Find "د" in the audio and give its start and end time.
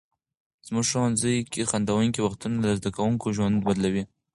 2.59-2.67